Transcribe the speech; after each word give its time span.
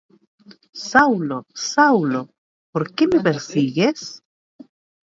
Saulo, 0.89 1.43
Saulo, 1.67 2.21
¿por 2.73 2.83
qué 2.95 3.05
me 3.05 3.19
persigues? 3.29 4.11